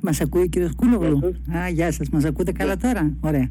[0.00, 1.34] Μας ακούει ο κύριος Κούλογλου.
[1.56, 2.08] Α, γεια σας.
[2.10, 3.50] Μας ακούτε καλά τώρα; Ωραία.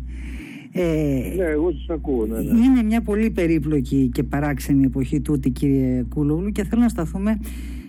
[0.71, 2.25] Ε, ναι, εγώ σας ακούω.
[2.25, 2.65] Ναι, ναι.
[2.65, 7.39] Είναι μια πολύ περίπλοκη και παράξενη εποχή τούτη κύριε Κούλογλου και θέλω να σταθούμε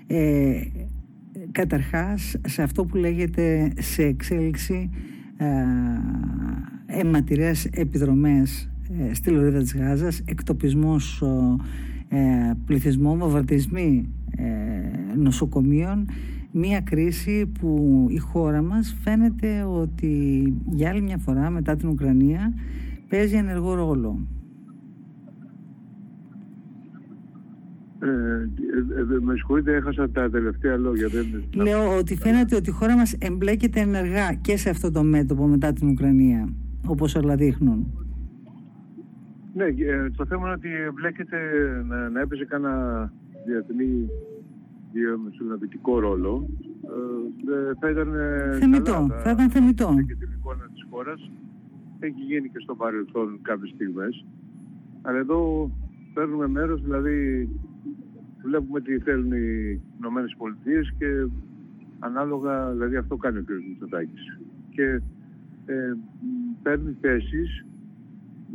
[0.06, 0.60] ε,
[1.52, 4.90] καταρχάς σε αυτό που λέγεται σε εξέλιξη
[5.36, 5.46] ε,
[6.86, 8.68] αιματηρές επιδρομές
[9.10, 11.22] ε, στη Λωρίδα της Γάζας, εκτοπισμός
[12.08, 12.18] ε,
[12.66, 16.06] πληθυσμών, βομβαρδισμοί ε, νοσοκομείων
[16.52, 22.54] μία κρίση που η χώρα μας φαίνεται ότι για άλλη μια φορά μετά την Ουκρανία
[23.08, 24.26] παίζει ενεργό ρόλο.
[28.00, 31.08] Ε, ε, ε με συγχωρείτε, έχασα τα τελευταία λόγια.
[31.08, 31.26] Δεν...
[31.54, 35.72] Λέω ότι φαίνεται ότι η χώρα μας εμπλέκεται ενεργά και σε αυτό το μέτωπο μετά
[35.72, 36.48] την Ουκρανία,
[36.86, 37.92] όπως όλα δείχνουν.
[39.54, 41.36] Ναι, ε, το θέμα είναι ότι εμπλέκεται
[41.86, 43.12] να, να έπαιζε κανένα
[43.46, 44.08] διεθνή
[44.92, 46.48] διαμεσολαβητικό ρόλο.
[46.82, 48.12] Ε, θα ήταν
[48.58, 49.94] θεμητό, καλά, θα ήταν θεμητό.
[50.06, 51.30] Και την εικόνα της χώρας
[51.98, 54.24] έχει γίνει και στο παρελθόν κάποιες στιγμές.
[55.02, 55.70] Αλλά εδώ
[56.14, 57.48] παίρνουμε μέρος, δηλαδή
[58.42, 61.26] βλέπουμε τι θέλουν οι Ηνωμένες Πολιτείες και
[61.98, 63.48] ανάλογα, δηλαδή αυτό κάνει ο κ.
[63.68, 64.40] Μητσοτάκης.
[64.70, 65.00] Και
[65.66, 65.96] ε,
[66.62, 67.64] παίρνει θέσεις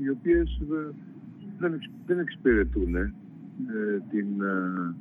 [0.01, 0.89] οι οποίες ε,
[1.59, 3.11] δεν, δεν εξυπηρετούν ε,
[4.09, 4.95] την, ε,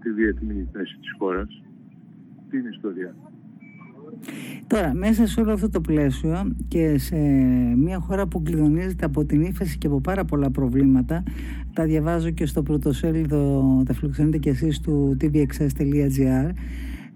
[0.00, 1.62] τη διεθνή θέση της χώρας,
[2.50, 3.14] την ιστορία.
[4.66, 7.16] Τώρα, μέσα σε όλο αυτό το πλαίσιο και σε
[7.76, 11.22] μια χώρα που κλειδονίζεται από την ύφεση και από πάρα πολλά προβλήματα,
[11.72, 16.50] τα διαβάζω και στο πρωτοσέλιδο, τα φιλοξενείτε και εσείς του tvxs.gr,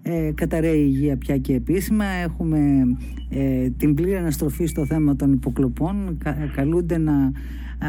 [0.01, 2.05] ε, καταραίει η υγεία πια και επίσημα.
[2.05, 2.81] Έχουμε
[3.29, 6.17] ε, την πλήρη αναστροφή στο θέμα των υποκλοπών.
[6.55, 7.31] καλούνται να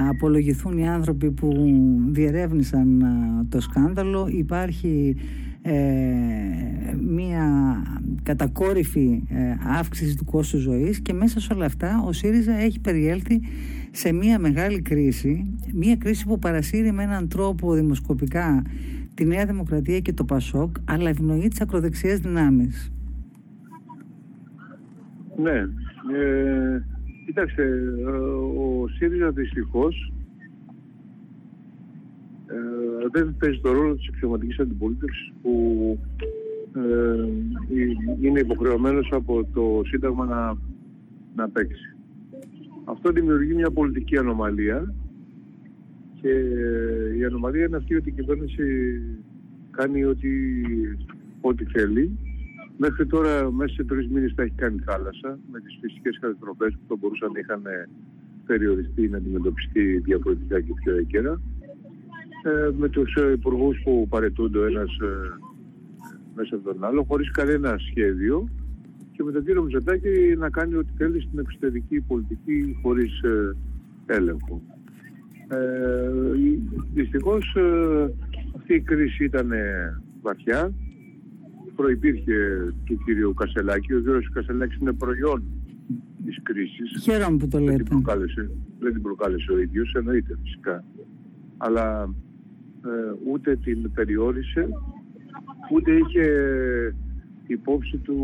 [0.09, 1.53] απολογηθούν οι άνθρωποι που
[2.11, 3.05] διερεύνησαν
[3.49, 4.29] το σκάνδαλο.
[4.31, 5.17] Υπάρχει
[5.63, 5.73] ε,
[7.01, 7.47] μία
[8.23, 13.41] κατακόρυφη ε, αύξηση του κόστου ζωής και μέσα σε όλα αυτά ο ΣΥΡΙΖΑ έχει περιέλθει
[13.91, 18.63] σε μία μεγάλη κρίση, μία κρίση που παρασύρει με έναν τρόπο δημοσκοπικά
[19.15, 22.93] τη Νέα Δημοκρατία και το ΠΑΣΟΚ, αλλά ευνοεί τις ακροδεξιές δυνάμεις.
[25.37, 25.59] Ναι.
[26.17, 26.85] Ε,
[27.25, 27.65] κοιτάξτε,
[28.59, 30.13] ο ΣΥΡΙΖΑ δυστυχώς
[32.47, 35.99] ε, δεν παίζει το ρόλο της αξιωματικής αντιπολίτευσης που
[36.77, 37.29] ε,
[38.21, 40.57] είναι υποχρεωμένος από το Σύνταγμα να,
[41.37, 41.97] να παίξει.
[42.85, 44.95] Αυτό δημιουργεί μια πολιτική ανομαλία
[46.21, 46.29] και
[47.19, 49.01] η ανομαλία είναι αυτή ότι η κυβέρνηση
[49.71, 50.31] κάνει ό,τι,
[51.41, 52.19] ό,τι θέλει.
[52.77, 56.85] Μέχρι τώρα, μέσα σε τρεις μήνες τα έχει κάνει θάλασσα με τις φυσικές καταστροφές που
[56.89, 57.63] θα μπορούσαν να είχαν
[58.47, 61.41] περιοριστεί να αντιμετωπιστεί διαφορετικά και πιο έκαιρα.
[62.45, 65.39] Ε, με τους υπουργούς που παρετούνται ο ένας ε,
[66.35, 68.49] μέσα από τον άλλο, χωρίς κανένα σχέδιο
[69.13, 73.57] και με τον κύριο Μητσοτάκη να κάνει ό,τι θέλει στην εξωτερική πολιτική χωρίς ε,
[74.07, 74.63] έλεγχο.
[75.49, 76.11] Ε,
[76.95, 78.13] δυστυχώς ε,
[78.57, 79.51] αυτή η κρίση ήταν
[80.23, 80.73] βαθιά.
[81.77, 82.35] Προϋπήρχε
[82.85, 83.95] του κύριου Κασελάκη.
[83.95, 85.43] Ο κύριος Κασελάκης είναι προϊόν
[86.25, 87.03] της κρίσης.
[87.03, 87.73] Χαίρομαι που το λέτε.
[87.73, 90.85] Δεν την προκάλεσε, δεν την προκάλεσε ο ίδιος, εννοείται φυσικά.
[91.57, 92.15] Αλλά
[92.85, 94.69] ε, ούτε την περιόρισε,
[95.73, 96.27] ούτε είχε
[97.47, 98.19] υπόψη του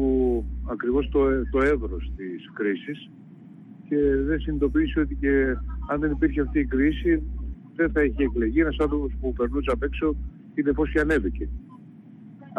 [0.71, 1.21] ακριβώς το,
[1.51, 3.11] το εύρος της κρίσης
[3.89, 5.57] και δεν συνειδητοποίησε ότι και
[5.91, 7.23] αν δεν υπήρχε αυτή η κρίση,
[7.75, 10.17] δεν θα είχε εκλεγεί ένας άνθρωπος που περνούσε απ' έξω
[10.55, 11.49] είτε πώ και ανέβηκε.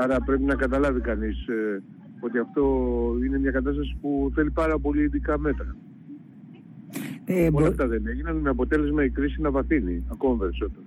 [0.02, 1.82] Άρα πρέπει να καταλάβει κανείς ε,
[2.20, 2.64] ότι αυτό
[3.26, 5.76] είναι μια κατάσταση που θέλει πάρα πολύ ειδικά μέτρα.
[7.26, 10.84] Ε, Όλα αυτά δεν έγιναν με αποτέλεσμα η κρίση να βαθύνει ακόμα περισσότερο.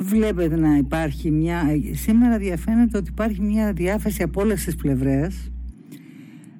[0.00, 1.62] Βλέπετε να υπάρχει μια...
[1.92, 5.50] Σήμερα διαφαίνεται ότι υπάρχει μια διάθεση από όλες τις πλευρές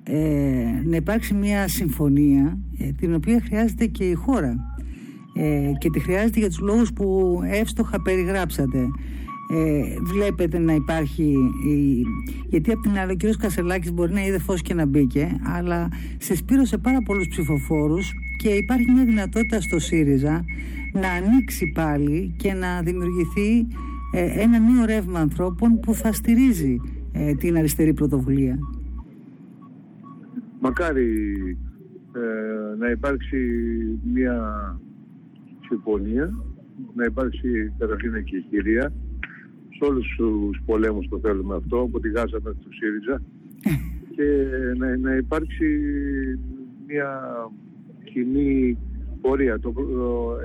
[0.03, 4.81] ε, να υπάρξει μια συμφωνία ε, την οποία χρειάζεται και η χώρα
[5.35, 8.89] ε, και τη χρειάζεται για τους λόγους που εύστοχα περιγράψατε.
[9.51, 11.35] Ε, βλέπετε να υπάρχει
[12.49, 13.37] γιατί από την άλλη ο κ.
[13.39, 15.89] Κασελάκης μπορεί να είδε φως και να μπήκε αλλά
[16.19, 20.45] συσπήρωσε πάρα πολλούς ψηφοφόρους και υπάρχει μια δυνατότητα στο ΣΥΡΙΖΑ
[20.93, 23.67] να ανοίξει πάλι και να δημιουργηθεί
[24.13, 26.81] ε, ένα νέο ρεύμα ανθρώπων που θα στηρίζει
[27.13, 28.59] ε, την αριστερή πρωτοβουλία.
[30.61, 31.13] Μακάρι
[32.13, 33.39] ε, να υπάρξει
[34.13, 34.39] μια
[35.69, 36.31] συμφωνία,
[36.95, 38.93] να υπάρξει καταρχήν και η κυρία.
[39.79, 43.23] Σε όλους τους πολέμους το θέλουμε αυτό, από τη Γάζα μέχρι το ΣΥΡΙΖΑ
[44.17, 44.25] και
[44.77, 45.69] να, να υπάρξει
[46.87, 47.11] μια
[48.05, 48.79] κοινή
[49.21, 49.59] πορεία.
[49.59, 49.73] Το,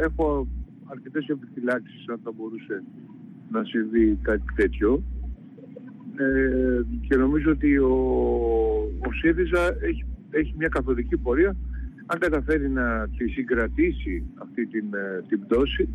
[0.02, 0.48] έχω
[0.86, 2.84] αρκετές επιφυλάξεις αν θα μπορούσε
[3.52, 5.04] να συμβεί κάτι τέτοιο
[6.16, 7.94] ε, και νομίζω ότι ο,
[9.08, 11.56] ο ΣΥΡΙΖΑ έχει, έχει μια καθοδική πορεία.
[12.06, 15.90] Αν καταφέρει να τη συγκρατήσει αυτή την, ε, την πτώση,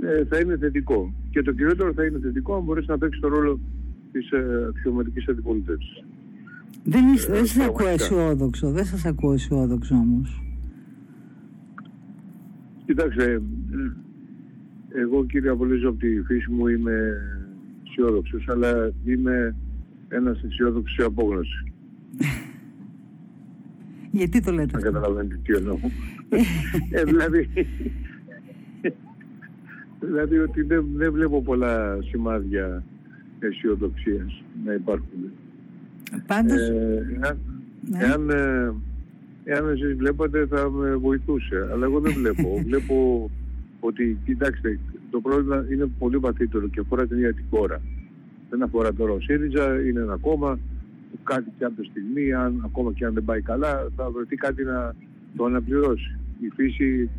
[0.00, 1.14] ε, θα είναι θετικό.
[1.30, 3.60] Και το κυριότερο θα είναι θετικό αν μπορέσει να παίξει το ρόλο
[4.12, 4.28] της
[4.68, 6.04] αξιωματικής αντιπολίτευσης.
[6.84, 10.42] Δεν, είστε, δεν σας ακούω αισιόδοξο, δεν σας ακούω αισιόδοξο όμως.
[12.86, 13.42] Κοιτάξτε,
[14.88, 17.16] εγώ κύριε Απολύζο από τη φύση μου είμαι
[17.86, 19.56] αισιόδοξος, αλλά είμαι
[20.08, 21.72] ένας αισιόδοξος σε απόγνωση.
[24.10, 24.76] Γιατί το λέτε.
[24.76, 25.78] Να καταλαβαίνετε τι εννοώ.
[26.90, 27.48] ε, δηλαδή,
[30.00, 32.84] δηλαδή ότι δεν, δεν βλέπω πολλά σημάδια
[33.38, 35.30] αισιοδοξίας να υπάρχουν.
[36.26, 36.68] Πάντως...
[36.68, 37.06] Ε,
[37.88, 37.98] ναι.
[37.98, 38.72] εάν, ε,
[39.44, 41.68] εάν εσείς βλέπατε θα με βοηθούσε.
[41.72, 42.60] Αλλά εγώ δεν βλέπω.
[42.68, 43.30] βλέπω
[43.80, 44.78] ότι, κοιτάξτε,
[45.10, 47.80] το πρόβλημα είναι πολύ βαθύτερο και αφορά την ίδια την χώρα.
[48.50, 50.58] Δεν αφορά τώρα ο ΣΥΡΙΖΑ, είναι ένα κόμμα
[51.10, 54.94] που κάτι κάποια στιγμή, αν, ακόμα και αν δεν πάει καλά, θα βρεθεί κάτι να
[55.36, 56.18] το αναπληρώσει.
[56.40, 57.10] Η φύση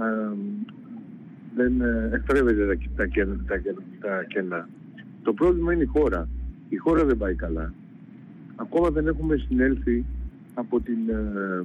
[0.00, 0.36] ε,
[1.56, 1.72] δεν
[2.12, 3.08] εκτρέβεται τα, τα,
[4.00, 4.68] τα κενά.
[5.22, 6.28] Το πρόβλημα είναι η χώρα.
[6.68, 7.72] Η χώρα δεν πάει καλά
[8.56, 10.04] ακόμα δεν έχουμε συνέλθει
[10.54, 11.64] από την, ε,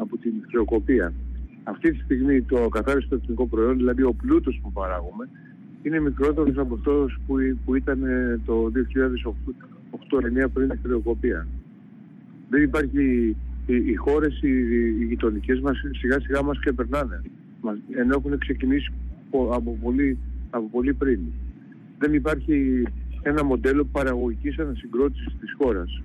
[0.00, 1.12] από την χρεοκοπία.
[1.64, 5.28] Αυτή τη στιγμή το καθάριστο εθνικό προϊόν, δηλαδή ο πλούτος που παράγουμε,
[5.82, 7.34] είναι μικρότερος από αυτός που,
[7.64, 8.70] που ήταν ε, το
[10.44, 11.46] 2008-2009 πριν την χρεοκοπία.
[12.48, 14.50] Δεν υπάρχει, οι, οι χώρες, οι,
[15.00, 17.22] οι γειτονικές μας σιγά σιγά μας και περνάνε.
[17.96, 18.92] Ενώ έχουν ξεκινήσει
[19.30, 20.18] από πολύ,
[20.50, 21.20] από πολύ πριν.
[21.98, 22.82] Δεν υπάρχει
[23.22, 26.02] ένα μοντέλο παραγωγικής ανασυγκρότησης της χώρας.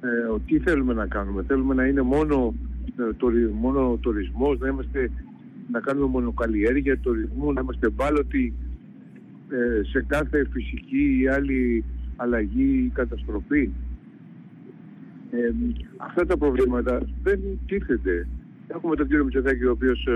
[0.00, 2.54] Ε, τι θέλουμε να κάνουμε; Θέλουμε να είναι μόνο,
[2.96, 3.30] ε, το,
[3.60, 5.10] μόνο τουρισμός, να, είμαστε,
[5.70, 8.54] να κάνουμε μονοκαλλιέργεια τουρισμού, να είμαστε ευάλωτοι
[9.48, 11.84] ε, σε κάθε φυσική ή άλλη
[12.16, 13.70] αλλαγή ή καταστροφή.
[15.30, 15.52] Ε,
[15.96, 18.26] αυτά τα προβλήματα δεν τίθενται.
[18.66, 20.06] Έχουμε τον κύριο Μητσοτάκη ο οποίος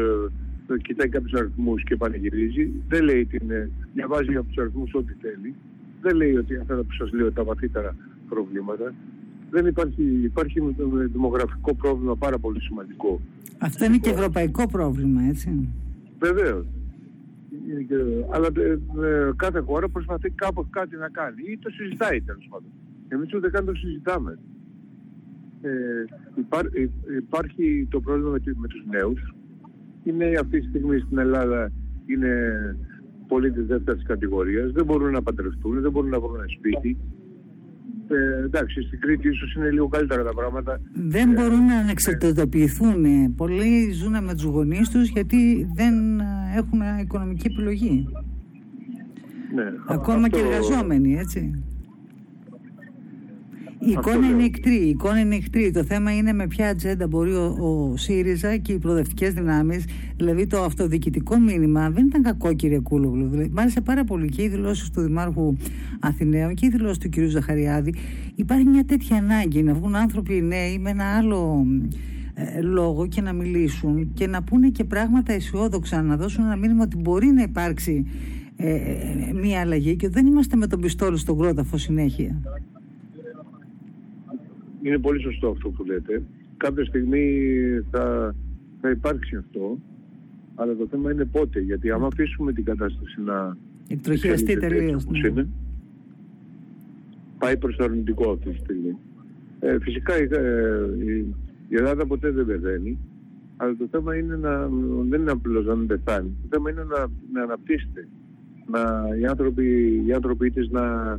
[0.69, 2.73] ε, κοιτάει κάποιους αριθμούς και πανηγυρίζει.
[2.89, 5.55] Δεν λέει την, ε, διαβάζει από τους αριθμούς ό,τι θέλει
[6.01, 7.97] δεν λέει ότι αυτά που σας λέω τα βαθύτερα
[8.29, 8.95] προβλήματα.
[9.51, 10.61] Δεν υπάρχει, υπάρχει
[11.13, 13.21] δημογραφικό πρόβλημα πάρα πολύ σημαντικό.
[13.59, 15.69] Αυτό είναι και ευρωπαϊκό πρόβλημα, έτσι.
[16.19, 16.67] Βεβαίως.
[18.31, 18.71] Αλλά ε,
[19.07, 22.69] ε, κάθε χώρα προσπαθεί κάπως κάτι να κάνει ή το συζητάει τέλος πάντων.
[23.09, 24.39] Εμείς ούτε καν το συζητάμε.
[25.63, 25.71] Ε,
[27.19, 29.35] υπάρχει το πρόβλημα με, με τους νέους.
[30.03, 31.73] Οι νέοι αυτή τη στιγμή στην Ελλάδα
[32.07, 32.33] είναι
[33.29, 36.99] πολίτες δεύτερης κατηγορίας, δεν μπορούν να παντρευτούν, δεν μπορούν να βρουν ένα σπίτι.
[38.09, 40.81] Ε, εντάξει, στην Κρήτη ίσως είναι λίγο καλύτερα τα πράγματα.
[40.93, 43.35] Δεν μπορούν να ανεξαρτητοποιηθούν.
[43.35, 46.21] Πολλοί ζουν με τους γονείς τους γιατί δεν
[46.57, 48.09] έχουν οικονομική επιλογή.
[49.55, 50.37] Ναι, Ακόμα αυτό...
[50.37, 51.63] και εργαζόμενοι, έτσι.
[53.81, 54.75] Η εικόνα είναι εκτρή.
[54.75, 55.71] Η εικόνα είναι εκτρή.
[55.71, 59.85] Το θέμα είναι με ποια ατζέντα μπορεί ο, ο ΣΥΡΙΖΑ και οι προοδευτικές δυνάμεις.
[60.17, 63.29] Δηλαδή το αυτοδιοικητικό μήνυμα δεν ήταν κακό, κύριε Κούλογλου.
[63.29, 65.57] Δηλαδή, μ' άρεσε πάρα πολύ και οι δηλώσεις του Δημάρχου
[66.01, 67.95] Αθηναίων και οι δηλώσεις του κυρίου Ζαχαριάδη.
[68.35, 71.67] Υπάρχει μια τέτοια ανάγκη να βγουν άνθρωποι νέοι με ένα άλλο
[72.35, 76.83] ε, λόγο και να μιλήσουν και να πούνε και πράγματα αισιόδοξα, να δώσουν ένα μήνυμα
[76.83, 78.07] ότι μπορεί να υπάρξει
[78.57, 82.41] ε, ε, μια αλλαγή και δεν είμαστε με τον πιστόλι στον κρόταφο συνέχεια
[84.83, 86.23] είναι πολύ σωστό αυτό που λέτε.
[86.57, 87.51] Κάποια στιγμή
[87.91, 88.35] θα,
[88.81, 89.79] θα υπάρξει αυτό,
[90.55, 91.61] αλλά το θέμα είναι πότε.
[91.61, 93.57] Γιατί άμα αφήσουμε την κατάσταση να
[93.89, 95.07] εκτροχιαστεί τελείως.
[95.07, 95.47] Ναι.
[97.39, 98.97] πάει προς το αρνητικό αυτή τη στιγμή.
[99.61, 100.29] Ε, φυσικά ε,
[100.99, 101.35] η,
[101.69, 102.99] η Ελλάδα ποτέ δεν πεθαίνει,
[103.57, 104.69] αλλά το θέμα είναι να,
[105.09, 106.29] δεν είναι απλώς να μην πεθάνει.
[106.43, 108.09] Το θέμα είναι να, να αναπτύσσεται.
[108.71, 111.19] Να, οι άνθρωποι, οι άνθρωποι της να,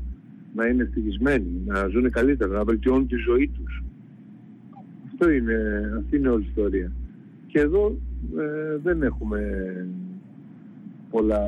[0.56, 3.84] να είναι ευτυχισμένοι, να ζουν καλύτερα, να βελτιώνουν τη ζωή τους.
[5.06, 6.92] Αυτό είναι, αυτή είναι όλη η ιστορία.
[7.48, 7.98] Και εδώ
[8.38, 9.42] ε, δεν έχουμε
[11.10, 11.42] πολλά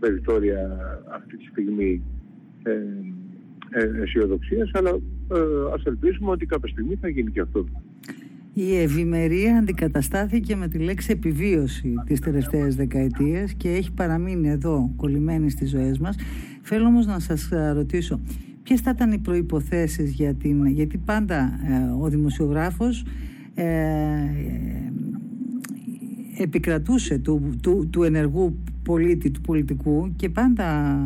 [0.00, 0.78] περιθώρια
[1.14, 2.02] αυτή τη στιγμή
[2.62, 2.72] ε,
[3.70, 4.90] ε, αισιοδοξίας, αλλά
[5.32, 7.66] ε, ας ελπίσουμε ότι κάποια στιγμή θα γίνει και αυτό.
[8.58, 15.50] Η ευημερία αντικαταστάθηκε με τη λέξη επιβίωση τις τελευταίες δεκαετίες και έχει παραμείνει εδώ κολλημένη
[15.50, 16.16] στις ζωές μας.
[16.62, 18.20] Θέλω όμως να σας ρωτήσω,
[18.62, 20.66] ποιες θα ήταν οι προϋποθέσεις για την...
[20.66, 23.04] γιατί πάντα ε, ο δημοσιογράφος
[23.54, 23.66] ε,
[26.38, 30.98] επικρατούσε του, του, του ενεργού πολίτη, του πολιτικού και πάντα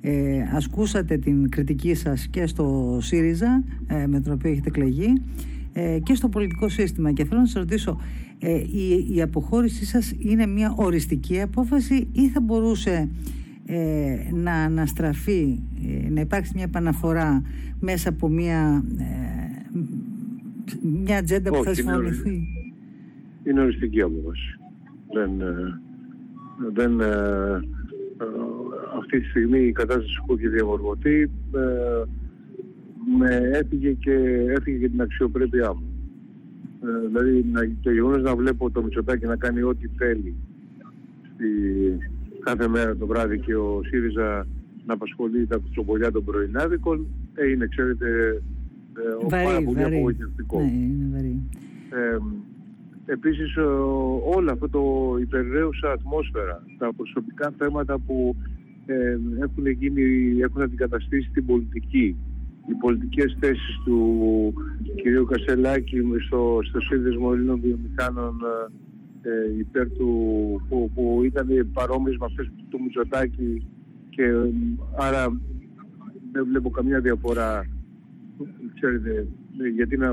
[0.00, 5.12] ε, ασκούσατε την κριτική σας και στο ΣΥΡΙΖΑ ε, με τον οποίο έχετε κλεγεί
[5.78, 7.12] ε, και στο πολιτικό σύστημα.
[7.12, 8.00] Και θέλω να σας ρωτήσω,
[8.38, 13.08] ε, η, η αποχώρησή σας είναι μια οριστική απόφαση ή θα μπορούσε
[13.66, 15.62] ε, να αναστραφεί,
[16.10, 17.42] να υπάρξει μια επαναφορά
[17.80, 18.84] μέσα από μια
[20.82, 22.48] μια ατζέντα που θα συμφωνηθεί;
[23.44, 24.58] Είναι οριστική απόφαση.
[25.12, 25.80] Δεν, ε,
[26.72, 28.24] δεν, ε, ε,
[28.98, 31.30] αυτή τη στιγμή η κατάσταση που έχει διαμορφωθεί
[33.18, 34.12] με έφυγε και,
[34.48, 35.82] έφυγε και την αξιοπρέπειά μου.
[36.82, 40.34] Ε, δηλαδή να, το γεγονός να βλέπω το Μητσοτάκη να κάνει ό,τι θέλει
[41.34, 41.46] στη,
[42.44, 44.46] κάθε μέρα το βράδυ και ο ΣΥΡΙΖΑ
[44.86, 48.42] να απασχολεί τα κουτσομπολιά των πρωινάδικων ε, είναι ξέρετε
[48.96, 50.60] ε, βαρύ, πάρα πολύ απογοητευτικό.
[50.60, 51.40] Ναι, είναι βαρύ.
[51.90, 52.18] Ε,
[53.12, 53.56] επίσης
[54.34, 58.36] όλο αυτό το υπερραίουσα ατμόσφαιρα, τα προσωπικά θέματα που
[58.86, 62.16] ε, έχουν, γίνει, έχουν αντικαταστήσει την πολιτική,
[62.68, 63.98] οι πολιτικές θέσεις του
[64.96, 65.30] κ.
[65.30, 68.40] Κασελάκη στο, στο Σύνδεσμο Ελλήνων Βιομηχάνων
[69.22, 70.10] ε, ε, υπέρ του
[70.68, 73.66] που, που ήταν παρόμοιες με αυτές του Μητσοτάκη
[74.08, 74.50] και ε,
[74.96, 75.40] άρα
[76.32, 77.66] δεν βλέπω καμιά διαφορά
[78.74, 79.26] ξέρετε
[79.74, 80.10] γιατί να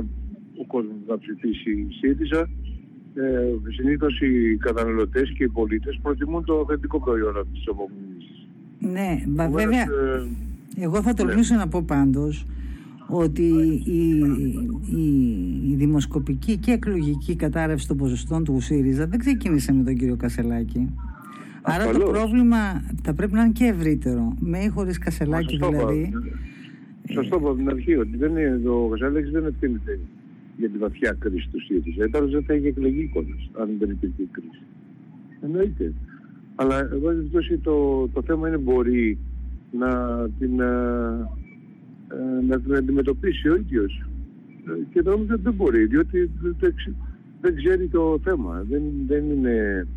[0.61, 2.49] ο κόσμος θα ψηφίσει η ΣΥΡΙΖΑ
[3.13, 8.47] ε, συνήθως οι καταναλωτές και οι πολίτες προτιμούν το αυθεντικό προϊόν αυτής της απομονής.
[8.79, 9.85] Ναι, βέβαια
[10.77, 11.59] εγώ θα τολμήσω ναι.
[11.59, 12.45] να πω πάντως
[13.07, 13.43] ότι
[13.85, 14.07] η,
[14.91, 15.11] η,
[15.71, 20.89] η, δημοσκοπική και εκλογική κατάρρευση των ποσοστών του ΣΥΡΙΖΑ δεν ξεκίνησε με τον κύριο Κασελάκη.
[21.61, 22.57] Άρα το πρόβλημα
[23.03, 24.35] θα πρέπει να είναι και ευρύτερο.
[24.39, 26.11] Με ή χωρίς Κασελάκη δηλαδή.
[27.11, 29.99] Σωστό από την αρχή ότι δεν είναι, ο Κασελάκης δεν ευθύνεται
[30.57, 32.09] για τη βαθιά κρίση του ΣΥΡΙΖΑ.
[32.09, 34.61] Τώρα δεν θα είχε εκλεγεί εικόνες αν δεν υπήρχε κρίση.
[35.41, 35.93] Εννοείται.
[36.55, 37.09] Αλλά εγώ
[37.61, 39.17] το, το θέμα είναι μπορεί
[39.79, 40.65] να την, ε,
[42.07, 44.05] ε, να την αντιμετωπίσει ο ίδιος.
[44.67, 46.29] Ε, και νομίζω δεν μπορεί, διότι
[47.41, 48.65] δεν ξέρει το θέμα.
[48.69, 49.87] Δεν, δεν είναι...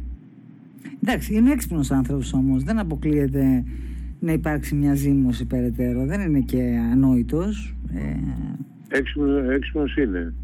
[1.03, 2.63] Εντάξει, είναι έξυπνος άνθρωπος όμως.
[2.63, 3.65] Δεν αποκλείεται
[4.21, 6.07] να υπάρξει μια ζήμωση περαιτέρω.
[6.07, 7.77] Δεν είναι και ανόητος.
[7.95, 8.17] Ε...
[9.53, 10.35] Έξυπνο είναι.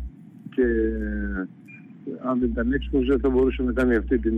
[0.55, 0.63] Και
[2.29, 4.35] αν δεν ήταν έξυπνος, δεν θα μπορούσε να κάνει αυτή την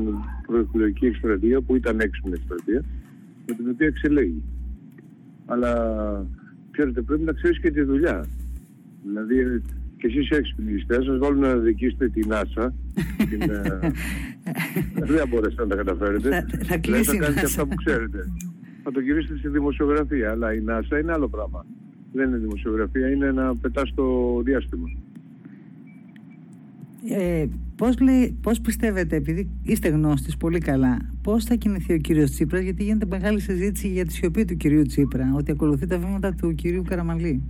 [0.46, 2.82] προεκλογική εκστρατεία που ήταν έξυπνη εκστρατεία,
[3.46, 4.42] με την οποία εξελέγει
[5.46, 5.72] αλλά
[6.70, 8.26] ξέρετε πρέπει να ξέρεις και τη δουλειά.
[9.04, 9.62] Δηλαδή
[9.96, 12.68] και εσείς έξυπνοι είστε, σας βάλουν να δικήσετε την NASA,
[13.30, 13.92] την, ε,
[14.94, 16.28] δεν μπορέσετε να τα καταφέρετε.
[16.28, 18.32] Θα, θα κλείσει θα κάνετε αυτά που ξέρετε.
[18.82, 21.66] Θα το γυρίσετε στη δημοσιογραφία, αλλά η NASA είναι άλλο πράγμα.
[22.12, 24.04] Δεν είναι δημοσιογραφία, είναι να πετάς το
[24.42, 24.88] διάστημα.
[27.08, 32.30] Ε, πώς, λέει, πώς πιστεύετε, επειδή είστε γνώστης πολύ καλά, πώς θα κινηθεί ο κύριος
[32.30, 36.34] Τσίπρας, γιατί γίνεται μεγάλη συζήτηση για τη σιωπή του κυρίου Τσίπρα, ότι ακολουθεί τα βήματα
[36.34, 37.42] του κυρίου Καραμαλή.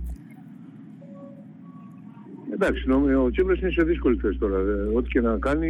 [2.53, 4.57] Εντάξει, νομίζω, ο Τσίπρας είναι σε δύσκολη θέση τώρα.
[4.95, 5.67] Ό,τι και να κάνει...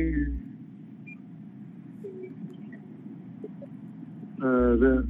[4.44, 5.02] Ε, δε,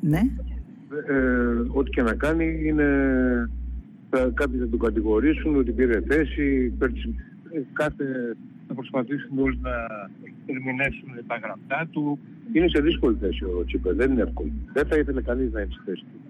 [0.00, 0.20] ναι.
[1.08, 2.86] Ε, ό,τι και να κάνει είναι
[4.10, 6.72] θα, κάποιοι θα τον κατηγορήσουν ότι πήρε θέση,
[7.72, 8.36] κάθε,
[8.68, 9.70] θα προσπαθήσουν όλοι να
[10.46, 12.18] ερμηνεύσουν τα γραφτά του.
[12.52, 14.50] Είναι σε δύσκολη θέση ο Τσίπρα, δεν είναι εύκολο.
[14.72, 16.20] Δεν θα ήθελε κανείς να είναι στη θέση του.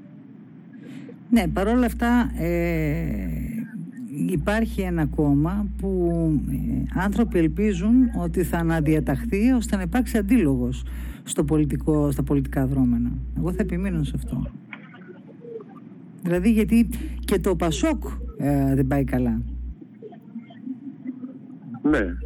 [1.30, 3.56] Ναι, παρόλα αυτά ε,
[4.28, 6.11] υπάρχει ένα κόμμα που
[6.50, 10.85] ε, άνθρωποι ελπίζουν ότι θα αναδιαταχθεί ώστε να υπάρξει αντίλογος
[11.23, 13.11] στο πολιτικό, στα πολιτικά δρόμενα.
[13.38, 14.46] Εγώ θα επιμείνω σε αυτό.
[16.23, 16.88] Δηλαδή γιατί
[17.25, 18.04] και το Πασόκ
[18.38, 19.42] ε, δεν πάει καλά.
[21.90, 22.16] Ναι.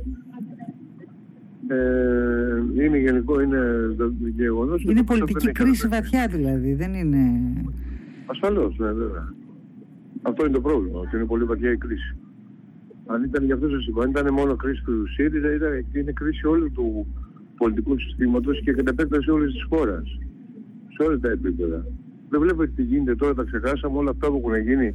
[1.75, 4.83] Ε, είναι γενικό, είναι το γεγονός.
[4.83, 7.19] Είναι πολιτική κρίση βαθιά δηλαδή, δεν είναι...
[8.27, 9.33] Ασφαλώς, ναι βέβαια.
[10.23, 12.17] Αυτό είναι το πρόβλημα, ότι είναι πολύ βαθιά η κρίση.
[13.07, 16.47] Αν ήταν για αυτό το σύμφωνο, αν ήταν μόνο κρίση του ΣΥΡΙΖΑ, ήταν, είναι κρίση
[16.47, 17.07] όλου του
[17.57, 20.19] πολιτικού συστήματος και κατ' επέκταση όλης της χώρας.
[20.97, 21.87] Σε όλα τα επίπεδα.
[22.29, 24.95] Δεν βλέπετε τι γίνεται τώρα, τα ξεχάσαμε όλα αυτά που έχουν γίνει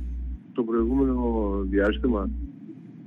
[0.54, 1.16] το προηγούμενο
[1.70, 2.30] διάστημα.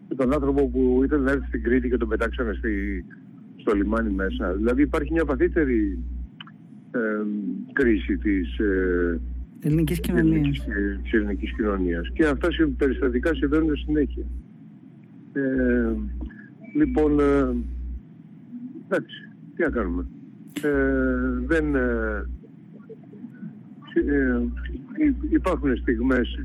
[0.09, 3.05] Με τον άνθρωπο που ήθελε να έρθει στην Κρήτη και τον πετάξανε στη,
[3.57, 4.53] στο λιμάνι μέσα.
[4.53, 5.99] Δηλαδή υπάρχει μια βαθύτερη
[6.91, 6.99] ε,
[7.73, 9.21] κρίση της ε,
[9.61, 10.67] ελληνικής κοινωνίας.
[11.03, 12.11] Της ελληνικής κοινωνίας.
[12.13, 14.25] Και αυτά περιστατικά συμβαίνουν συνέχεια.
[15.33, 15.93] Ε,
[16.77, 17.57] λοιπόν, ε,
[18.89, 20.07] εντάξει, τι να κάνουμε.
[20.63, 22.27] Ε, δεν, ε,
[23.95, 24.43] ε,
[25.31, 26.41] υπάρχουν στιγμές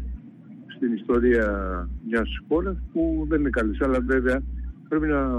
[0.83, 1.47] στην ιστορία
[2.07, 3.81] μιας χώρας που δεν είναι καλές.
[3.81, 4.43] Αλλά βέβαια
[4.89, 5.29] πρέπει να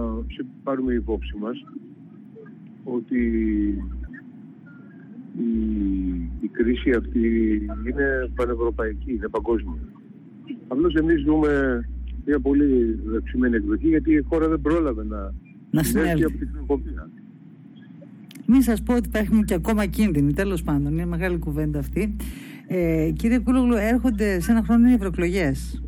[0.62, 1.64] πάρουμε υπόψη μας
[2.84, 3.18] ότι
[5.38, 5.50] η,
[6.40, 7.28] η κρίση αυτή
[7.88, 9.78] είναι πανευρωπαϊκή, είναι παγκόσμια.
[10.68, 11.84] Απλώς εμείς δούμε
[12.24, 15.34] μια πολύ δεξιμένη εκδοχή γιατί η χώρα δεν πρόλαβε να,
[15.70, 17.10] να συνέβη από την κοινωνία.
[18.46, 22.16] Μην σας πω ότι υπάρχουν και ακόμα κίνδυνοι, τέλος πάντων, είναι μεγάλη κουβέντα αυτή.
[22.66, 25.82] Ε, κύριε Κούλογλου, έρχονται σε ένα χρόνο οι ευρωεκλογές.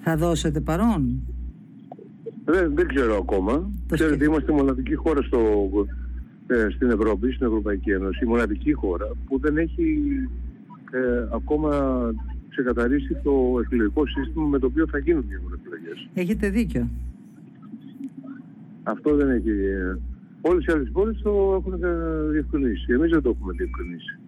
[0.00, 1.22] Θα δώσετε παρόν;
[2.44, 3.70] Δεν, δεν ξέρω ακόμα.
[3.90, 5.70] Ξέρετε, είμαστε μοναδική χώρα στο,
[6.46, 9.98] ε, στην Ευρώπη, στην Ευρωπαϊκή Ένωση, η μοναδική χώρα που δεν έχει
[10.90, 12.00] ε, ακόμα
[12.48, 16.08] ξεκαθαρίσει το εκλογικό σύστημα με το οποίο θα γίνουν οι ευρωεκλογές.
[16.14, 16.88] Έχετε δίκιο.
[18.82, 19.50] Αυτό δεν έχει.
[19.50, 19.98] Ε,
[20.40, 21.80] Όλες οι άλλες πόλει το έχουν
[22.30, 22.92] διευκρινίσει.
[22.92, 24.18] Εμείς δεν το έχουμε διευκρινίσει.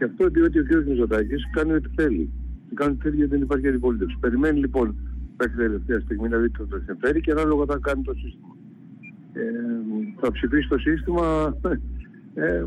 [0.00, 0.86] Και αυτό διότι ο κ.
[0.86, 2.30] Μηζωτάκη κάνει ό,τι θέλει.
[2.74, 4.16] Κάνει ό,τι θέλει γιατί δεν υπάρχει αντιπολίτευση.
[4.20, 4.96] Περιμένει λοιπόν
[5.38, 8.56] μέχρι τελευταία στιγμή να δει τι θα συμφέρει και ανάλογα θα κάνει το σύστημα.
[9.32, 9.42] Ε,
[10.20, 11.56] θα ψηφίσει το σύστημα
[12.34, 12.64] ε,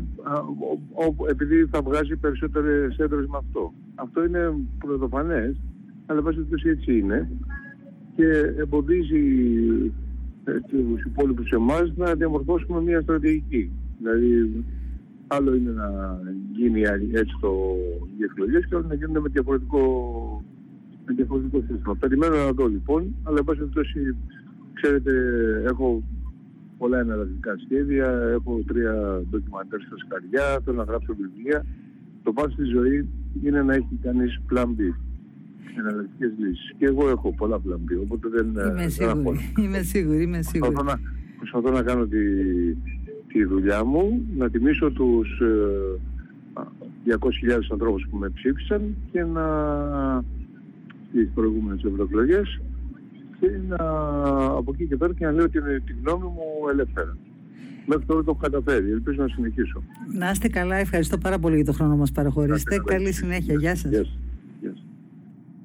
[1.28, 3.72] επειδή θα βγάζει περισσότερες έδρες με αυτό.
[3.94, 5.56] Αυτό είναι πρωτοφανές,
[6.06, 7.28] αλλά βάσει έτσι είναι
[8.16, 9.24] και εμποδίζει
[10.44, 13.70] ε, τους υπόλοιπους εμάς να διαμορφώσουμε μια στρατηγική.
[13.98, 14.64] Δηλαδή,
[15.34, 16.20] άλλο είναι να
[16.52, 16.80] γίνει
[17.12, 17.52] έτσι το,
[18.18, 19.84] οι εκλογές και άλλο να γίνονται με διαφορετικό,
[21.06, 21.96] με διαφορετικό σύστημα.
[21.96, 24.16] Περιμένω να δω λοιπόν, αλλά εν πάση περιπτώσει,
[24.72, 25.12] ξέρετε,
[25.66, 26.02] έχω
[26.78, 31.66] πολλά εναλλακτικά σχέδια, έχω τρία ντοκιμαντέρ στα σκαριά, θέλω να γράψω βιβλία.
[32.22, 33.04] Το πάνω στη ζωής
[33.42, 34.80] είναι να έχει κανείς plan B
[35.78, 36.74] εναλλακτικές λύσεις.
[36.78, 38.46] Και εγώ έχω πολλά πλαμπή, οπότε δεν.
[38.46, 39.52] Είμαι σίγουρη.
[39.58, 40.72] Είμαι σίγουρη, είμαι σίγουρη.
[40.72, 41.00] Προσπαθώ να,
[41.36, 42.18] προσπαθώ να κάνω τη,
[43.34, 47.16] τη δουλειά μου, να τιμήσω τους ε,
[47.50, 49.44] 200.000 ανθρώπους που με ψήφισαν και να.
[51.08, 52.60] στις προηγούμενες ευρωεκλογές
[53.40, 53.76] και να,
[54.44, 57.16] από εκεί και πέρα και να λέω την, τη γνώμη μου ελεύθερα.
[57.86, 58.90] Μέχρι τώρα το έχω καταφέρει.
[58.90, 59.82] Ελπίζω να συνεχίσω.
[60.18, 60.76] Να είστε καλά.
[60.76, 62.80] Ευχαριστώ πάρα πολύ για το χρόνο που μας παραχωρήσετε.
[62.84, 63.54] Καλή συνέχεια.
[63.54, 64.18] Γεια σας.